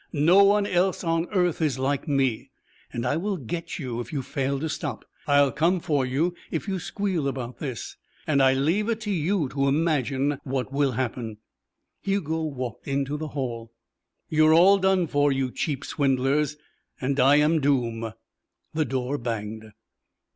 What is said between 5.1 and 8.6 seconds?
I'll come for you if you squeal about this and I